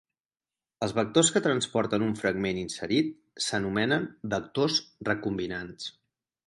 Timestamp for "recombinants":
5.13-5.97